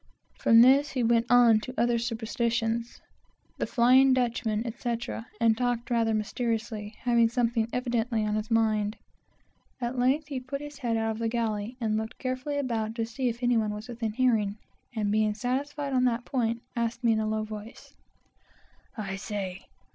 [0.39, 2.99] From this he went on to other superstitions,
[3.59, 8.97] the Flying Dutchman, etc., and talked rather mysteriously, having something evidently on his mind.
[9.79, 13.05] At length he put his head out of the galley and looked carefully about to
[13.05, 14.57] see if any one was within hearing,
[14.95, 17.71] and being satisfied on that point, asked me in a low tone
[18.97, 19.67] "I say!